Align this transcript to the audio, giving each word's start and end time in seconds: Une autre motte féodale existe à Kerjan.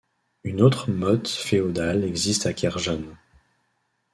Une 0.43 0.63
autre 0.63 0.89
motte 0.89 1.27
féodale 1.29 2.03
existe 2.03 2.47
à 2.47 2.53
Kerjan. 2.53 3.03